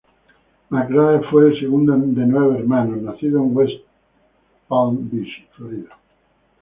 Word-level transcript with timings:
McCrae 0.71 1.21
fue 1.29 1.49
el 1.49 1.59
segundo 1.59 1.93
de 1.95 2.25
nueve 2.25 2.57
hermanos, 2.57 3.03
nació 3.03 3.37
en 3.37 3.55
West 3.55 3.83
Palm 4.67 5.07
Beach, 5.11 5.47
Florida. 5.55 5.95